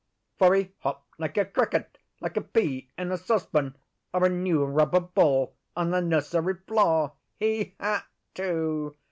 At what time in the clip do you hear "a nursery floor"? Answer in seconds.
5.93-7.13